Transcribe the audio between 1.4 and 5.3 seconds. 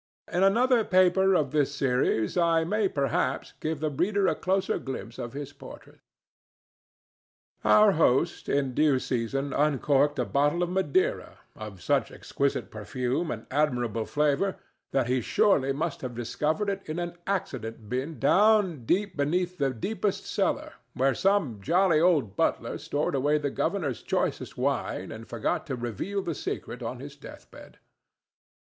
this series I may perhaps give the reader a closer glimpse